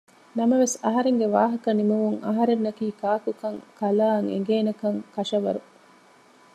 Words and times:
ނަމަވެސް 0.37 0.75
އަހަރެންގެ 0.85 1.27
ވާހަކަ 1.35 1.69
ނިމުމުން 1.79 2.19
އަހަރެންނަކީ 2.27 2.85
ކާކު 3.01 3.31
ކަން 3.41 3.59
ކަލާއަށް 3.79 4.29
އެނގޭނެކަން 4.31 4.99
ކަށަވަރު 5.15 5.61